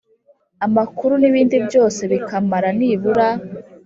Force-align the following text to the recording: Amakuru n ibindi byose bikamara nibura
Amakuru 0.65 1.13
n 1.17 1.23
ibindi 1.29 1.55
byose 1.67 2.01
bikamara 2.11 2.69
nibura 2.77 3.27